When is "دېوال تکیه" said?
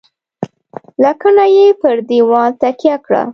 2.09-2.95